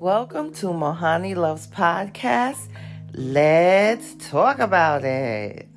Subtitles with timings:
[0.00, 2.68] Welcome to Mohani Loves Podcast.
[3.12, 5.68] Let's talk about it.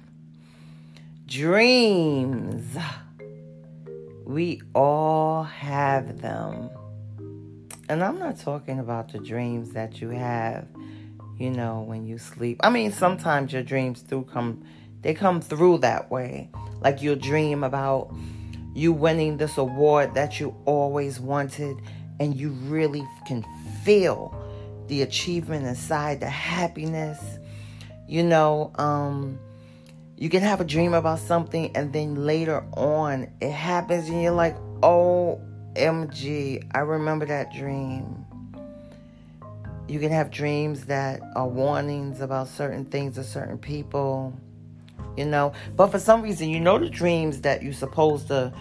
[1.27, 2.77] Dreams.
[4.23, 6.69] We all have them.
[7.89, 10.67] And I'm not talking about the dreams that you have,
[11.37, 12.61] you know, when you sleep.
[12.63, 14.63] I mean, sometimes your dreams do come,
[15.01, 16.49] they come through that way.
[16.79, 18.15] Like you'll dream about
[18.73, 21.75] you winning this award that you always wanted,
[22.21, 23.43] and you really can
[23.83, 24.35] feel
[24.87, 27.19] the achievement inside, the happiness.
[28.07, 29.39] You know, um,
[30.17, 34.31] you can have a dream about something and then later on it happens and you're
[34.31, 38.25] like, OMG, I remember that dream.
[39.87, 44.33] You can have dreams that are warnings about certain things or certain people,
[45.17, 45.53] you know.
[45.75, 48.53] But for some reason, you know the dreams that you're supposed to,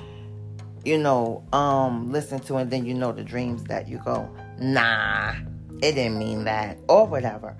[0.84, 4.28] you know, um, listen to, and then you know the dreams that you go,
[4.62, 5.34] nah,
[5.82, 7.56] it didn't mean that, or whatever.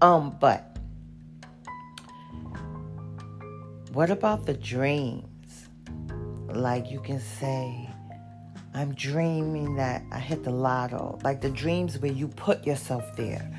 [0.00, 0.78] Um, but
[3.92, 5.68] what about the dreams?
[6.48, 7.88] Like you can say,
[8.74, 11.18] I'm dreaming that I hit the lotto.
[11.24, 13.50] Like the dreams where you put yourself there.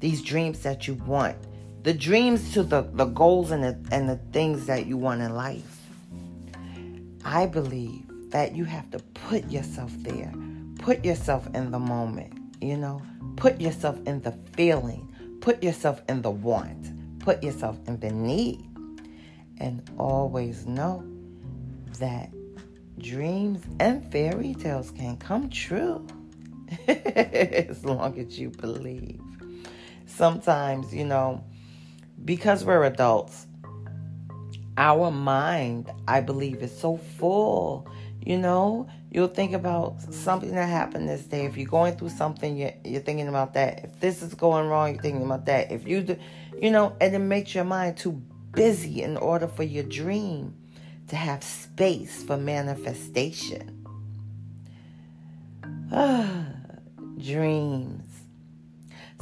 [0.00, 1.36] These dreams that you want.
[1.82, 5.34] The dreams to the, the goals and the, and the things that you want in
[5.34, 5.78] life.
[7.24, 10.32] I believe that you have to put yourself there.
[10.82, 13.00] Put yourself in the moment, you know?
[13.36, 15.14] Put yourself in the feeling.
[15.40, 17.20] Put yourself in the want.
[17.20, 18.68] Put yourself in the need
[19.58, 21.04] and always know
[22.00, 22.32] that
[22.98, 26.04] dreams and fairy tales can come true
[26.88, 29.20] as long as you believe.
[30.06, 31.44] Sometimes, you know,
[32.24, 33.46] because we're adults,
[34.76, 37.86] our mind, I believe, is so full.
[38.24, 41.44] You know, you'll think about something that happened this day.
[41.44, 43.84] If you're going through something, you're, you're thinking about that.
[43.84, 45.72] If this is going wrong, you're thinking about that.
[45.72, 46.16] If you do,
[46.60, 50.54] you know, and it makes your mind too busy in order for your dream
[51.08, 53.84] to have space for manifestation.
[57.18, 58.04] Dreams.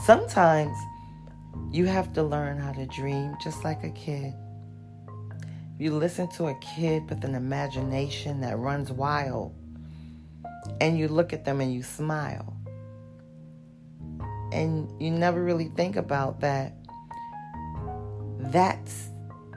[0.04, 0.76] Sometimes
[1.70, 4.34] you have to learn how to dream just like a kid.
[5.80, 9.54] You listen to a kid with an imagination that runs wild,
[10.78, 12.54] and you look at them and you smile.
[14.52, 16.74] And you never really think about that.
[18.40, 19.08] That's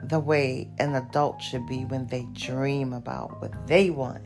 [0.02, 4.24] the way an adult should be when they dream about what they want.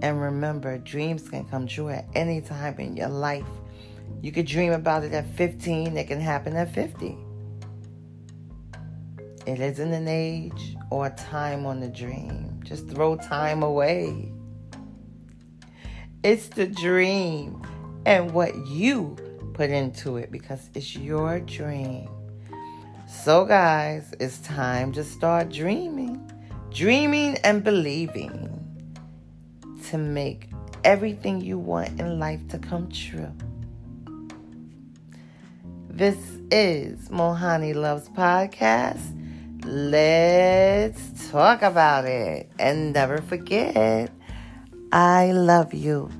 [0.00, 3.50] And remember, dreams can come true at any time in your life.
[4.22, 7.18] You could dream about it at 15, it can happen at 50.
[9.48, 12.60] It isn't an age or a time on the dream.
[12.64, 14.30] Just throw time away.
[16.22, 17.62] It's the dream
[18.04, 19.16] and what you
[19.54, 22.10] put into it because it's your dream.
[23.08, 26.30] So, guys, it's time to start dreaming,
[26.70, 28.52] dreaming and believing
[29.86, 30.50] to make
[30.84, 33.32] everything you want in life to come true.
[35.88, 36.18] This
[36.50, 39.14] is Mohani Loves Podcast.
[39.64, 42.50] Let's talk about it.
[42.58, 44.10] And never forget,
[44.92, 46.10] I love you.